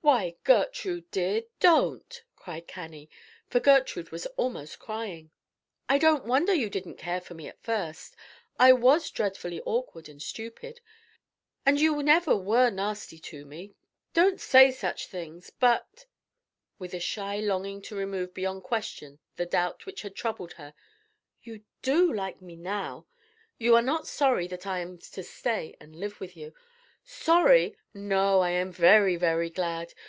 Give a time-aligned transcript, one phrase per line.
[0.00, 3.10] "Why, Gertrude dear, don't!" cried Cannie;
[3.50, 5.30] for Gertrude was almost crying.
[5.86, 8.16] "I don't wonder you didn't care for me at first.
[8.58, 10.80] I was dreadfully awkward and stupid.
[11.66, 13.74] And you never were nasty to me.
[14.14, 15.50] Don't say such things!
[15.50, 16.06] But"
[16.78, 20.72] with a shy longing to remove beyond question the doubt which had troubled her
[21.42, 23.06] "you do like me now?
[23.58, 26.54] You are not sorry that I am to stay and live with you?"
[27.10, 27.74] "Sorry!
[27.94, 29.94] No; I am very, very glad.